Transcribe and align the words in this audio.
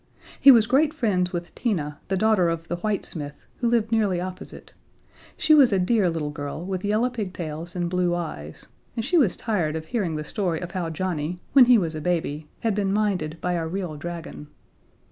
He 0.39 0.49
was 0.49 0.65
great 0.65 0.95
friends 0.95 1.31
with 1.31 1.53
Tina, 1.53 1.99
the 2.07 2.17
daughter 2.17 2.49
of 2.49 2.67
the 2.69 2.77
whitesmith, 2.77 3.45
who 3.57 3.69
lived 3.69 3.91
nearly 3.91 4.19
opposite. 4.19 4.73
She 5.37 5.53
was 5.53 5.71
a 5.71 5.77
dear 5.77 6.09
little 6.09 6.31
girl 6.31 6.65
with 6.65 6.83
yellow 6.83 7.11
pigtails 7.11 7.75
and 7.75 7.87
blue 7.87 8.15
eyes, 8.15 8.67
and 8.95 9.05
she 9.05 9.15
was 9.19 9.35
tired 9.35 9.75
of 9.75 9.85
hearing 9.85 10.15
the 10.15 10.23
story 10.23 10.59
of 10.59 10.71
how 10.71 10.89
Johnnie, 10.89 11.39
when 11.53 11.65
he 11.65 11.77
was 11.77 11.93
a 11.93 12.01
baby, 12.01 12.49
had 12.61 12.73
been 12.73 12.91
minded 12.91 13.37
by 13.41 13.53
a 13.53 13.67
real 13.67 13.95
dragon. 13.95 14.47